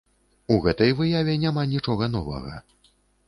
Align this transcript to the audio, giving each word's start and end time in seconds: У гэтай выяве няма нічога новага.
У 0.55 0.55
гэтай 0.63 0.91
выяве 1.01 1.35
няма 1.45 1.65
нічога 1.73 2.09
новага. 2.17 2.53